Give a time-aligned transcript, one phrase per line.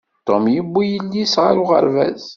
[0.27, 2.23] Tom yewwi yelli-s ɣer uɣerbaz.